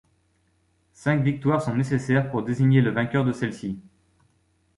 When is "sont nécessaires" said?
1.61-2.31